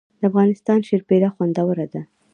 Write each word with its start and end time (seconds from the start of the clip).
د 0.19 0.21
افغانستان 0.29 0.79
شیرپیره 0.87 1.29
خوندوره 1.35 1.85
ده 1.93 2.01